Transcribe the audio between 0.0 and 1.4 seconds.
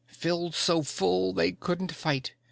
Filled so full